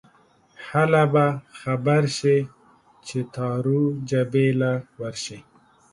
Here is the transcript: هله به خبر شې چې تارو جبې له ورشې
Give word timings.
هله 0.69 1.03
به 1.13 1.25
خبر 1.59 2.01
شې 2.17 2.37
چې 3.07 3.19
تارو 3.35 3.81
جبې 4.09 4.47
له 4.61 4.71
ورشې 4.99 5.39